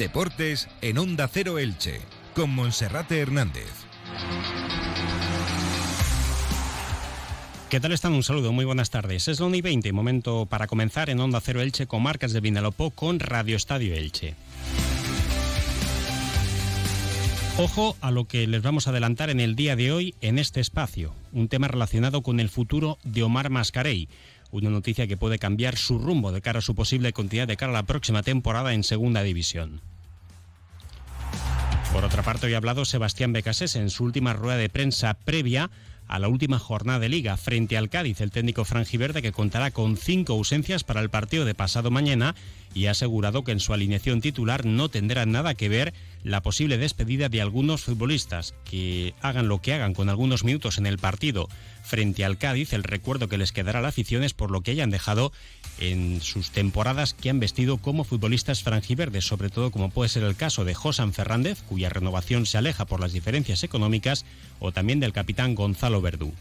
[0.00, 2.00] Deportes en Onda Cero Elche,
[2.34, 3.70] con Monserrate Hernández.
[7.68, 8.14] ¿Qué tal están?
[8.14, 9.28] Un saludo, muy buenas tardes.
[9.28, 12.40] Es la 1 y 20, momento para comenzar en Onda Cero Elche con marcas de
[12.40, 14.36] Vinalopó con Radio Estadio Elche.
[17.58, 20.60] Ojo a lo que les vamos a adelantar en el día de hoy en este
[20.60, 24.08] espacio, un tema relacionado con el futuro de Omar Mascarey,
[24.50, 27.72] una noticia que puede cambiar su rumbo de cara a su posible continuidad de cara
[27.72, 29.82] a la próxima temporada en Segunda División.
[31.92, 35.70] Por otra parte, hoy ha hablado Sebastián Becasés en su última rueda de prensa previa
[36.06, 39.96] a la última jornada de liga frente al Cádiz, el técnico franjiverde que contará con
[39.96, 42.34] cinco ausencias para el partido de pasado mañana
[42.74, 46.78] y ha asegurado que en su alineación titular no tendrá nada que ver la posible
[46.78, 51.48] despedida de algunos futbolistas que hagan lo que hagan con algunos minutos en el partido
[51.82, 54.72] frente al Cádiz, el recuerdo que les quedará a la afición es por lo que
[54.72, 55.32] hayan dejado
[55.80, 60.36] en sus temporadas que han vestido como futbolistas franjiverdes, sobre todo como puede ser el
[60.36, 64.24] caso de Josan Fernández, cuya renovación se aleja por las diferencias económicas,
[64.60, 66.32] o también del capitán Gonzalo Verdú.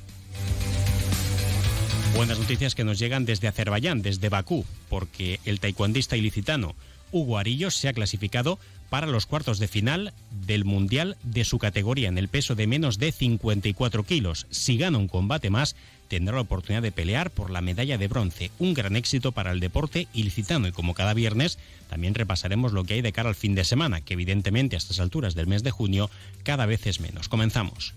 [2.16, 6.76] Buenas noticias que nos llegan desde Azerbaiyán, desde Bakú, porque el taekwondista ilicitano
[7.12, 8.60] Hugo Arillos se ha clasificado
[8.90, 10.14] para los cuartos de final
[10.46, 14.48] del Mundial de su categoría en el peso de menos de 54 kilos.
[14.50, 15.76] Si gana un combate más,
[16.10, 18.52] tendrá la oportunidad de pelear por la medalla de bronce.
[18.60, 21.58] Un gran éxito para el deporte ilicitano y como cada viernes
[21.90, 25.00] también repasaremos lo que hay de cara al fin de semana, que evidentemente a estas
[25.00, 26.10] alturas del mes de junio
[26.44, 27.30] cada vez es menos.
[27.30, 27.94] Comenzamos.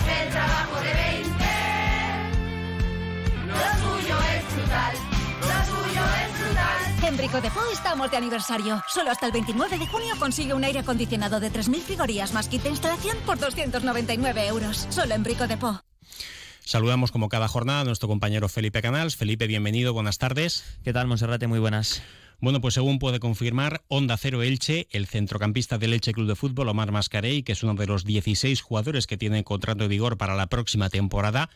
[0.00, 0.39] En
[7.20, 8.82] Brico de Po estamos de aniversario.
[8.88, 12.62] Solo hasta el 29 de junio consigue un aire acondicionado de 3.000 frigorías más kit
[12.62, 14.86] de instalación por 299 euros.
[14.88, 15.82] Solo en Brico de Po.
[16.64, 19.16] Saludamos como cada jornada a nuestro compañero Felipe Canals.
[19.16, 20.64] Felipe, bienvenido, buenas tardes.
[20.82, 21.46] ¿Qué tal, Monserrate?
[21.46, 22.02] Muy buenas.
[22.40, 26.70] Bueno, pues según puede confirmar Onda Cero Elche, el centrocampista del Elche Club de Fútbol,
[26.70, 30.36] Omar Mascarey, que es uno de los 16 jugadores que tiene contrato de vigor para
[30.36, 31.50] la próxima temporada,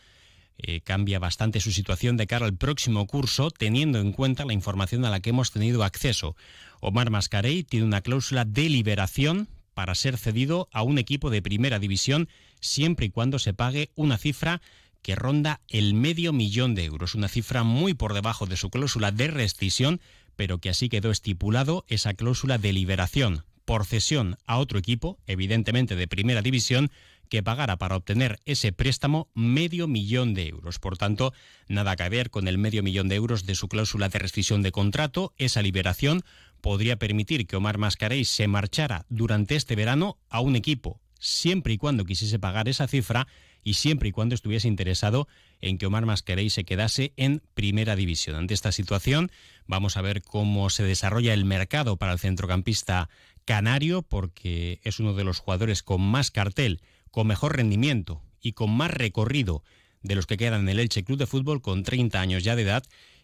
[0.57, 5.05] eh, cambia bastante su situación de cara al próximo curso, teniendo en cuenta la información
[5.05, 6.35] a la que hemos tenido acceso.
[6.79, 11.79] Omar Mascarey tiene una cláusula de liberación para ser cedido a un equipo de primera
[11.79, 12.29] división
[12.61, 14.61] siempre y cuando se pague una cifra
[15.01, 19.11] que ronda el medio millón de euros, una cifra muy por debajo de su cláusula
[19.11, 20.01] de rescisión,
[20.35, 25.95] pero que así quedó estipulado esa cláusula de liberación por cesión a otro equipo, evidentemente
[25.95, 26.91] de primera división,
[27.29, 30.79] que pagara para obtener ese préstamo medio millón de euros.
[30.79, 31.33] Por tanto,
[31.67, 34.71] nada que ver con el medio millón de euros de su cláusula de rescisión de
[34.71, 35.33] contrato.
[35.37, 36.21] Esa liberación
[36.61, 41.77] podría permitir que Omar Mascarey se marchara durante este verano a un equipo, siempre y
[41.77, 43.27] cuando quisiese pagar esa cifra
[43.65, 45.27] y siempre y cuando estuviese interesado
[45.59, 48.37] en que Omar Mascarey se quedase en primera división.
[48.37, 49.31] Ante esta situación,
[49.65, 53.09] vamos a ver cómo se desarrolla el mercado para el centrocampista
[53.43, 58.69] canario, porque es uno de los jugadores con más cartel con mejor rendimiento y con
[58.69, 59.63] más recorrido
[60.03, 62.63] de los que quedan en el Elche Club de Fútbol con 30 años ya de
[62.63, 62.83] edad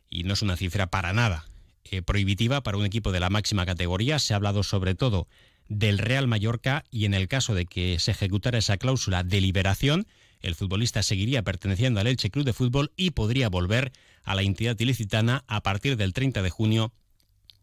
[0.10, 1.46] y no es una cifra para nada
[1.84, 4.18] eh, prohibitiva para un equipo de la máxima categoría.
[4.18, 5.28] Se ha hablado sobre todo
[5.68, 10.08] del Real Mallorca y en el caso de que se ejecutara esa cláusula de liberación,
[10.42, 13.92] el futbolista seguiría perteneciendo al Elche Club de Fútbol y podría volver
[14.24, 16.94] a la entidad ilicitana a partir del 30 de junio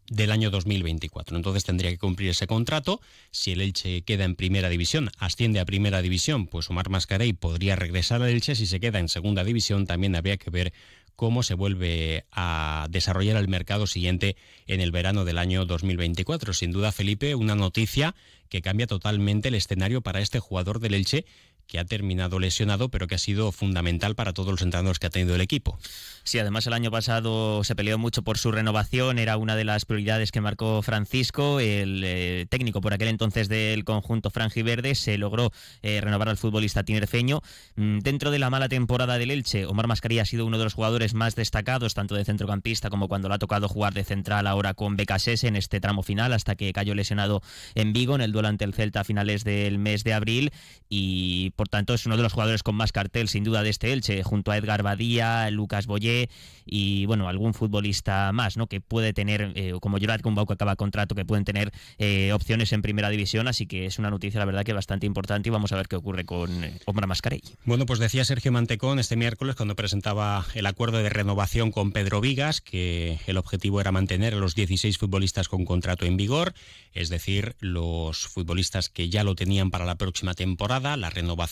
[0.09, 1.37] del año 2024.
[1.37, 2.99] Entonces tendría que cumplir ese contrato.
[3.31, 7.75] Si el Elche queda en primera división, asciende a primera división, pues Omar Mascarey podría
[7.75, 8.55] regresar al Elche.
[8.55, 10.73] Si se queda en segunda división, también habría que ver
[11.15, 16.53] cómo se vuelve a desarrollar el mercado siguiente en el verano del año 2024.
[16.53, 18.15] Sin duda, Felipe, una noticia
[18.47, 21.25] que cambia totalmente el escenario para este jugador del Elche
[21.69, 25.11] que ha terminado lesionado, pero que ha sido fundamental para todos los entrenadores que ha
[25.11, 25.79] tenido el equipo.
[26.23, 29.85] Sí, además el año pasado se peleó mucho por su renovación, era una de las
[29.85, 34.31] prioridades que marcó Francisco, el eh, técnico por aquel entonces del conjunto
[34.63, 37.41] Verde, se logró eh, renovar al futbolista tinerfeño.
[37.75, 40.73] Mm, dentro de la mala temporada del Elche, Omar Mascarilla ha sido uno de los
[40.73, 44.73] jugadores más destacados, tanto de centrocampista como cuando le ha tocado jugar de central ahora
[44.73, 47.41] con Becasés en este tramo final, hasta que cayó lesionado
[47.75, 50.51] en Vigo en el duelo ante el Celta a finales del mes de abril
[50.89, 53.91] y por tanto es uno de los jugadores con más cartel sin duda de este
[53.91, 56.29] Elche, junto a Edgar Badía, Lucas Boyé
[56.65, 58.67] y bueno, algún futbolista más, ¿no?
[58.67, 62.71] Que puede tener, eh, como Gerard Kumbau que acaba contrato, que pueden tener eh, opciones
[62.71, 65.73] en primera división, así que es una noticia la verdad que bastante importante y vamos
[65.73, 67.41] a ver qué ocurre con eh, Omar Mascarell.
[67.65, 72.21] Bueno, pues decía Sergio Mantecón este miércoles cuando presentaba el acuerdo de renovación con Pedro
[72.21, 76.53] Vigas que el objetivo era mantener a los 16 futbolistas con contrato en vigor,
[76.93, 81.48] es decir, los futbolistas que ya lo tenían para la próxima temporada, la renovación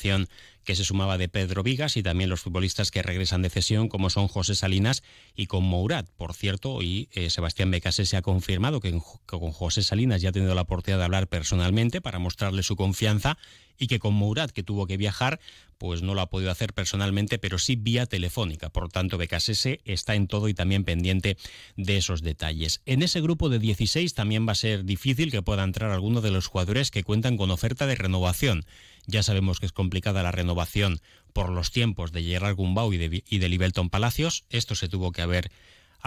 [0.63, 4.09] que se sumaba de Pedro Vigas y también los futbolistas que regresan de cesión como
[4.09, 5.01] son José Salinas
[5.35, 6.09] y con Mourat.
[6.17, 8.91] Por cierto, hoy eh, Sebastián Becase se ha confirmado que,
[9.25, 13.38] con José Salinas ya ha tenido la oportunidad de hablar personalmente para mostrarle su confianza
[13.77, 15.39] y que con Mourat, que tuvo que viajar,
[15.77, 18.69] pues no lo ha podido hacer personalmente, pero sí vía telefónica.
[18.69, 21.38] Por tanto, Becasese está en todo y también pendiente
[21.75, 22.81] de esos detalles.
[22.85, 26.31] En ese grupo de 16 también va a ser difícil que pueda entrar alguno de
[26.31, 28.65] los jugadores que cuentan con oferta de renovación.
[29.06, 31.00] Ya sabemos que es complicada la renovación
[31.33, 34.45] por los tiempos de Gerard Gumbau y de, y de Libelton Palacios.
[34.50, 35.51] Esto se tuvo que haber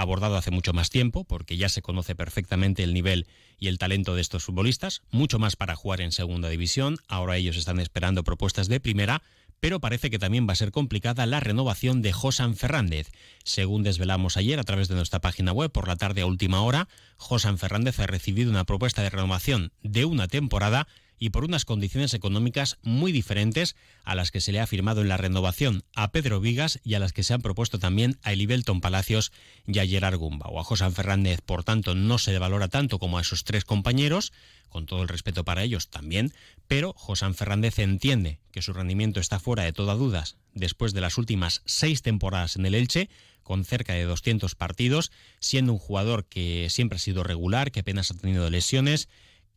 [0.01, 3.27] abordado hace mucho más tiempo, porque ya se conoce perfectamente el nivel
[3.59, 6.99] y el talento de estos futbolistas, mucho más para jugar en segunda división.
[7.09, 9.23] Ahora ellos están esperando propuestas de primera,
[9.61, 13.11] pero parece que también va a ser complicada la renovación de Josan Fernández.
[13.45, 16.89] Según desvelamos ayer a través de nuestra página web por la tarde a última hora,
[17.19, 20.89] Josan Fernández ha recibido una propuesta de renovación de una temporada
[21.21, 25.09] y por unas condiciones económicas muy diferentes a las que se le ha firmado en
[25.09, 28.81] la renovación a Pedro Vigas y a las que se han propuesto también a Elibelton
[28.81, 29.31] Palacios
[29.67, 30.47] y a Gerard Gumba.
[30.49, 33.67] O a José Fernández, por tanto, no se le valora tanto como a esos tres
[33.67, 34.33] compañeros,
[34.71, 36.33] con todo el respeto para ellos también,
[36.67, 41.19] pero José Fernández entiende que su rendimiento está fuera de toda dudas después de las
[41.19, 43.11] últimas seis temporadas en el Elche,
[43.43, 48.11] con cerca de 200 partidos, siendo un jugador que siempre ha sido regular, que apenas
[48.11, 49.09] ha tenido lesiones,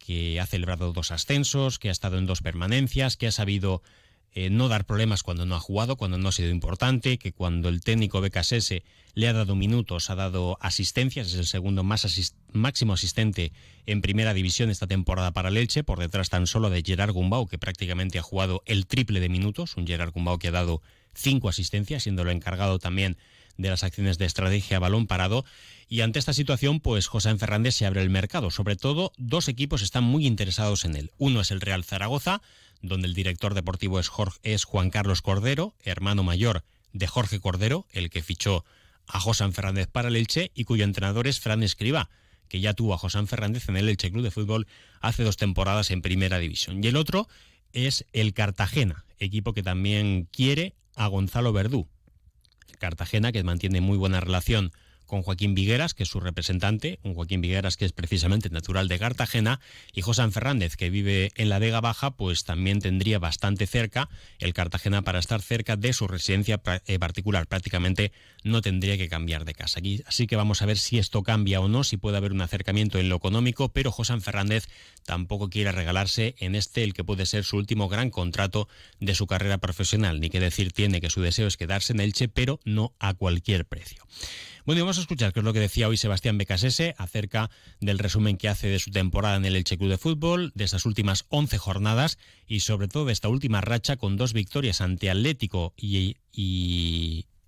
[0.05, 3.81] que ha celebrado dos ascensos, que ha estado en dos permanencias, que ha sabido
[4.33, 7.69] eh, no dar problemas cuando no ha jugado, cuando no ha sido importante, que cuando
[7.69, 8.81] el técnico BKSS
[9.13, 12.05] le ha dado minutos, ha dado asistencias, es el segundo más
[12.51, 13.53] máximo asistente
[13.85, 17.57] en primera división esta temporada para el por detrás tan solo de Gerard Gumbau, que
[17.57, 20.81] prácticamente ha jugado el triple de minutos, un Gerard Gumbau que ha dado
[21.13, 23.17] cinco asistencias, siendo lo encargado también
[23.57, 25.45] de las acciones de estrategia balón parado.
[25.87, 28.51] Y ante esta situación, pues José Fernández se abre el mercado.
[28.51, 31.11] Sobre todo, dos equipos están muy interesados en él.
[31.17, 32.41] Uno es el Real Zaragoza,
[32.81, 34.11] donde el director deportivo es,
[34.43, 38.65] es Juan Carlos Cordero, hermano mayor de Jorge Cordero, el que fichó
[39.07, 42.09] a José Fernández para el Elche y cuyo entrenador es Fran Escriba,
[42.47, 44.67] que ya tuvo a José Fernández en el Elche Club de Fútbol
[45.01, 46.83] hace dos temporadas en Primera División.
[46.83, 47.27] Y el otro
[47.73, 51.87] es el Cartagena, equipo que también quiere a Gonzalo Verdú,
[52.83, 54.73] Cartagena, que mantiene muy buena relación
[55.13, 58.97] con Joaquín Vigueras, que es su representante, un Joaquín Vigueras que es precisamente natural de
[58.97, 59.59] Cartagena,
[59.93, 64.55] y José Fernández, que vive en la Vega Baja, pues también tendría bastante cerca el
[64.55, 67.45] Cartagena para estar cerca de su residencia eh, particular.
[67.45, 68.11] Prácticamente
[68.43, 69.81] no tendría que cambiar de casa.
[70.07, 72.97] Así que vamos a ver si esto cambia o no, si puede haber un acercamiento
[72.97, 74.67] en lo económico, pero José Fernández
[75.05, 78.67] tampoco quiere regalarse en este el que puede ser su último gran contrato
[78.99, 80.19] de su carrera profesional.
[80.19, 83.65] Ni que decir tiene que su deseo es quedarse en Elche, pero no a cualquier
[83.65, 84.03] precio.
[84.65, 87.49] Bueno, vamos a escuchar qué es lo que decía hoy Sebastián Becasese acerca
[87.81, 90.85] del resumen que hace de su temporada en el Elche Club de Fútbol, de esas
[90.85, 92.17] últimas 11 jornadas
[92.47, 96.15] y sobre todo de esta última racha con dos victorias ante Atlético y,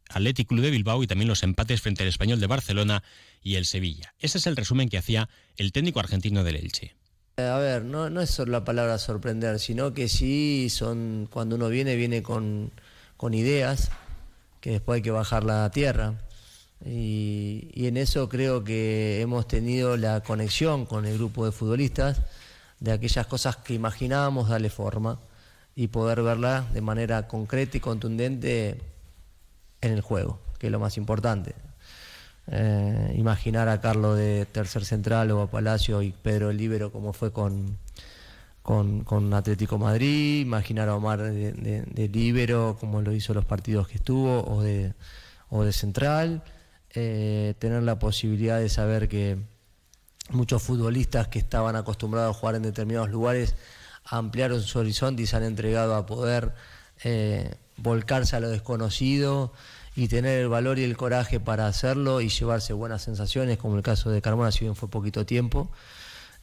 [0.09, 3.01] Atlético Club de Bilbao y también los empates frente al Español de Barcelona
[3.41, 4.13] y el Sevilla.
[4.19, 6.97] Ese es el resumen que hacía el técnico argentino del Elche.
[7.37, 11.95] A ver, no, no es la palabra sorprender, sino que sí son, cuando uno viene,
[11.95, 12.71] viene con,
[13.15, 13.89] con ideas
[14.59, 16.24] que después hay que bajar la tierra.
[16.85, 22.21] Y, en eso creo que hemos tenido la conexión con el grupo de futbolistas
[22.79, 25.19] de aquellas cosas que imaginábamos darle forma
[25.75, 28.79] y poder verlas de manera concreta y contundente
[29.81, 31.55] en el juego, que es lo más importante.
[32.47, 37.11] Eh, imaginar a Carlos de tercer central o a Palacio y Pedro el Libero como
[37.11, 37.79] fue con,
[38.61, 43.95] con, Atlético Madrid, imaginar a Omar de, de, Libero como lo hizo los partidos que
[43.95, 44.93] estuvo o de,
[45.49, 46.43] o de central
[46.95, 49.37] eh, tener la posibilidad de saber que
[50.29, 53.55] muchos futbolistas que estaban acostumbrados a jugar en determinados lugares
[54.05, 56.53] ampliaron su horizonte y se han entregado a poder
[57.03, 59.51] eh, volcarse a lo desconocido
[59.95, 63.83] y tener el valor y el coraje para hacerlo y llevarse buenas sensaciones, como el
[63.83, 65.69] caso de Carmona, si bien fue poquito tiempo.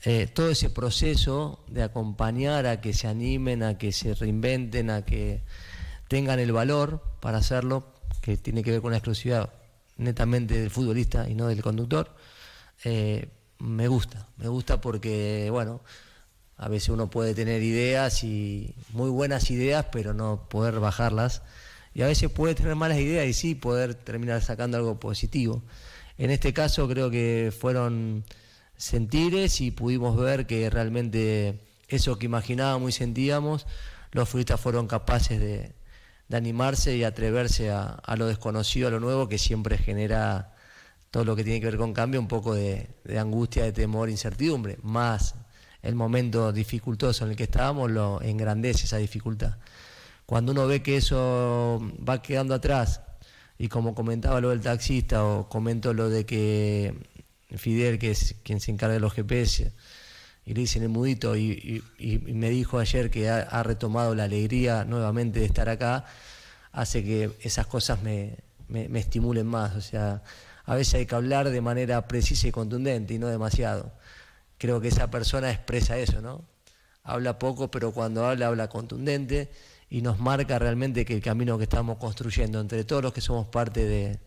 [0.04, 5.02] Eh, todo ese proceso de acompañar a que se animen, a que se reinventen, a
[5.04, 5.42] que
[6.08, 7.86] tengan el valor para hacerlo,
[8.20, 9.50] que tiene que ver con la exclusividad
[9.96, 12.14] netamente del futbolista y no del conductor,
[12.84, 14.28] eh, me gusta.
[14.36, 15.82] Me gusta porque, bueno,
[16.56, 21.42] a veces uno puede tener ideas y muy buenas ideas, pero no poder bajarlas.
[21.94, 25.62] Y a veces puede tener malas ideas y sí poder terminar sacando algo positivo.
[26.18, 28.24] En este caso creo que fueron
[28.76, 33.66] sentires y pudimos ver que realmente eso que imaginábamos y sentíamos,
[34.12, 35.72] los futbolistas fueron capaces de,
[36.28, 40.54] de animarse y atreverse a, lo desconocido, a lo nuevo, que siempre genera
[41.10, 42.88] todo lo que tiene que ver con cambio, un poco de,
[43.18, 44.78] angustia, de temor, incertidumbre.
[44.82, 45.34] Más
[45.82, 49.56] el momento dificultoso en el que estábamos lo engrandece esa dificultad.
[50.26, 53.02] cuando uno ve que eso va quedando atrás,
[53.58, 56.94] y como comentaba lo del taxista o comento lo de que
[57.56, 59.72] Fidel, que es quien se encarga de los GPS,
[60.44, 65.40] y le dicen el mudito y, me dijo ayer que ha, retomado la alegría nuevamente
[65.40, 66.04] de estar acá,
[66.72, 69.76] hace que esas cosas me, me, estimulen más.
[69.76, 70.22] O sea,
[70.64, 73.92] a veces hay que hablar de manera precisa y contundente y no demasiado.
[74.58, 76.44] Creo que esa persona expresa eso, ¿no?
[77.04, 79.50] Habla poco, pero cuando habla, habla contundente
[79.90, 83.46] y nos marca realmente que el camino que estamos construyendo entre todos los que somos
[83.48, 84.18] parte de,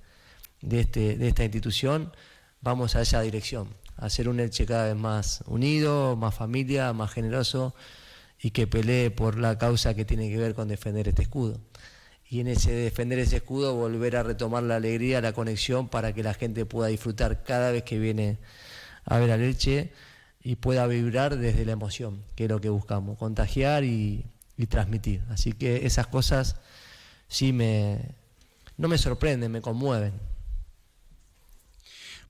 [0.62, 2.14] de, este, de esta institución,
[2.62, 7.76] vamos a esa dirección hacer un Elche cada vez más unido, más familia, más generoso
[8.40, 11.60] y que pelee por la causa que tiene que ver con defender este escudo.
[12.28, 16.24] Y en ese defender ese escudo volver a retomar la alegría, la conexión para que
[16.24, 18.40] la gente pueda disfrutar cada vez que viene
[19.06, 19.92] a ver al Elche
[20.42, 24.26] y pueda vibrar desde la emoción, que es lo que buscamos, contagiar y,
[24.58, 25.24] y transmitir.
[25.30, 26.58] Así que esas cosas
[27.28, 28.16] sí me,
[28.78, 30.14] no me sorprenden, me conmueven.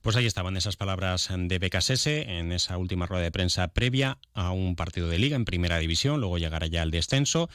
[0.06, 4.52] Pues ahí estaban esas palabras de Becasese en esa última rueda de prensa previa a
[4.52, 7.50] un partido de liga en primera división, luego llegará ya el descenso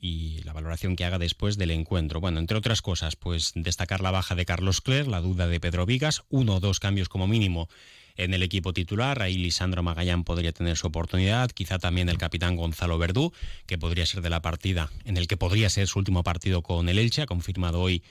[0.00, 2.20] y la valoración que haga después del encuentro.
[2.20, 5.86] Bueno, entre otras cosas, pues destacar la baja de Carlos Cler, la duda de Pedro
[5.86, 7.68] Vigas, uno o dos cambios como mínimo
[8.16, 9.22] en el equipo titular.
[9.22, 11.52] Ahí Lisandro Magallán podría tener su oportunidad.
[11.52, 13.32] Quizá también el capitán Gonzalo Verdú,
[13.66, 16.88] que podría ser de la partida en el que podría ser su último partido con
[16.88, 17.22] el Elche.
[17.22, 18.02] Ha confirmado hoy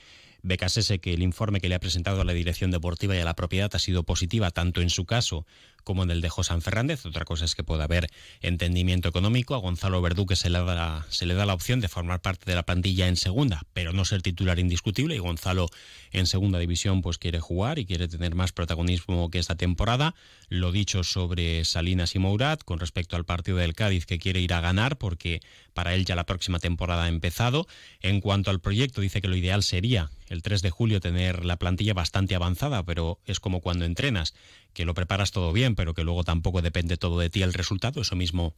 [0.43, 3.35] Becasese que el informe que le ha presentado a la dirección deportiva y a la
[3.35, 5.45] propiedad ha sido positiva tanto en su caso
[5.83, 7.05] como en el de José Fernández.
[7.05, 8.07] Otra cosa es que pueda haber
[8.41, 9.55] entendimiento económico.
[9.55, 12.45] A Gonzalo Verdú que se le, da, se le da la opción de formar parte
[12.45, 15.15] de la plantilla en segunda, pero no ser titular indiscutible.
[15.15, 15.67] Y Gonzalo
[16.11, 20.15] en segunda división pues quiere jugar y quiere tener más protagonismo que esta temporada.
[20.49, 24.53] Lo dicho sobre Salinas y Mourat con respecto al partido del Cádiz que quiere ir
[24.53, 25.41] a ganar porque
[25.73, 27.67] para él ya la próxima temporada ha empezado.
[28.01, 31.57] En cuanto al proyecto dice que lo ideal sería el 3 de julio tener la
[31.57, 34.33] plantilla bastante avanzada, pero es como cuando entrenas
[34.73, 38.01] que lo preparas todo bien, pero que luego tampoco depende todo de ti el resultado.
[38.01, 38.55] Eso mismo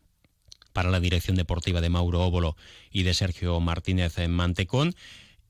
[0.73, 2.57] para la dirección deportiva de Mauro Óbolo
[2.91, 4.95] y de Sergio Martínez en Mantecón.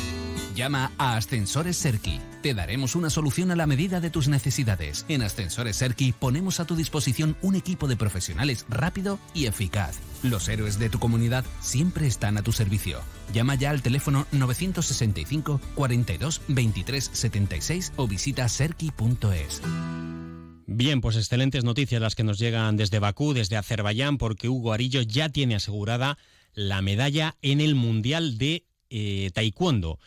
[0.55, 2.21] Llama a Ascensores Serki.
[2.43, 5.05] Te daremos una solución a la medida de tus necesidades.
[5.09, 9.99] En Ascensores Serki ponemos a tu disposición un equipo de profesionales rápido y eficaz.
[10.23, 13.01] Los héroes de tu comunidad siempre están a tu servicio.
[13.33, 19.63] Llama ya al teléfono 965 42 23 76 o visita serki.es.
[20.67, 25.03] Bien, pues excelentes noticias las que nos llegan desde Bakú, desde Azerbaiyán, porque Hugo Arillo
[25.03, 26.19] ya tiene asegurada
[26.55, 29.99] la medalla en el Mundial de eh, Taekwondo.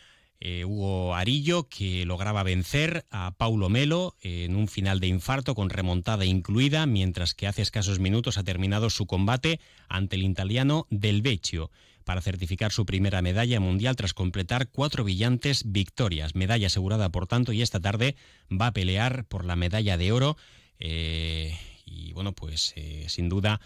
[0.48, 5.72] Eh, Hugo Arillo, que lograba vencer a Paulo Melo en un final de infarto con
[5.72, 9.60] remontada incluida, mientras que hace escasos minutos ha terminado su combate
[9.90, 11.72] ante el italiano Del Vecchio
[12.04, 16.36] para certificar su primera medalla mundial tras completar cuatro brillantes victorias.
[16.36, 18.16] Medalla asegurada, por tanto, y esta tarde
[18.52, 20.38] va a pelear por la medalla de oro.
[20.78, 23.62] Eh, y bueno, pues eh, sin duda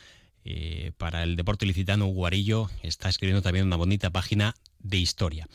[0.97, 5.45] para el deporte licitano Hugo Arillo está escribiendo también una bonita página de historia.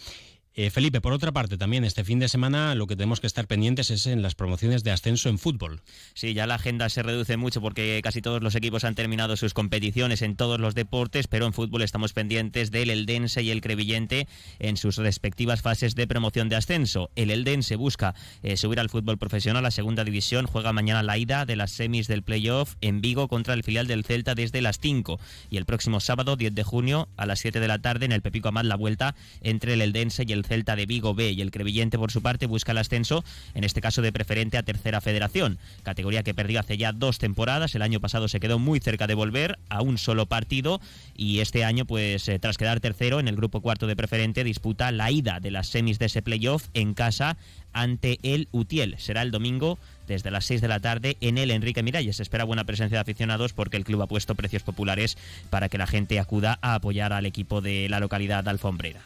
[0.56, 3.48] Eh, Felipe, por otra parte, también este fin de semana lo que tenemos que estar
[3.48, 5.80] pendientes es en las promociones de ascenso en fútbol.
[6.14, 9.52] Sí, ya la agenda se reduce mucho porque casi todos los equipos han terminado sus
[9.52, 14.28] competiciones en todos los deportes, pero en fútbol estamos pendientes del Eldense y el Crevillente
[14.60, 17.10] en sus respectivas fases de promoción de ascenso.
[17.16, 21.46] El Eldense busca eh, subir al fútbol profesional a segunda división, juega mañana la ida
[21.46, 25.18] de las semis del playoff en Vigo contra el filial del Celta desde las 5
[25.50, 28.22] y el próximo sábado 10 de junio a las 7 de la tarde en el
[28.22, 31.40] Pepico Amat la vuelta entre el Eldense y el el Celta de Vigo B y
[31.40, 33.24] el Crevillente por su parte busca el ascenso,
[33.54, 37.74] en este caso de preferente a tercera federación, categoría que perdió hace ya dos temporadas,
[37.74, 40.80] el año pasado se quedó muy cerca de volver a un solo partido
[41.16, 44.92] y este año pues eh, tras quedar tercero en el grupo cuarto de preferente disputa
[44.92, 47.36] la ida de las semis de ese playoff en casa
[47.74, 48.96] ante el Utiel.
[48.98, 52.16] Será el domingo desde las 6 de la tarde en el Enrique Miralles.
[52.16, 55.16] Se espera buena presencia de aficionados porque el club ha puesto precios populares
[55.50, 59.00] para que la gente acuda a apoyar al equipo de la localidad alfombrera.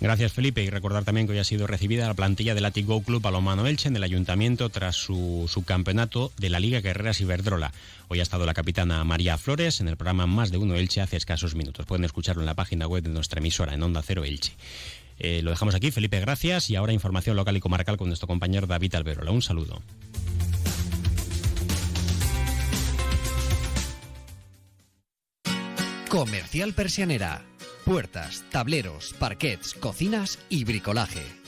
[0.00, 3.02] Gracias Felipe y recordar también que hoy ha sido recibida la plantilla del Atic Go
[3.02, 7.72] Club Palomano Elche en el ayuntamiento tras su subcampeonato de la Liga Guerreras Iberdrola.
[8.08, 11.16] Hoy ha estado la capitana María Flores en el programa Más de Uno Elche hace
[11.16, 11.86] escasos minutos.
[11.86, 14.52] Pueden escucharlo en la página web de nuestra emisora en Onda Cero Elche.
[15.18, 16.70] Eh, lo dejamos aquí, Felipe, gracias.
[16.70, 19.30] Y ahora información local y comarcal con nuestro compañero David Alberola.
[19.30, 19.82] Un saludo.
[26.08, 27.42] Comercial Persianera.
[27.84, 31.43] Puertas, tableros, parquets, cocinas y bricolaje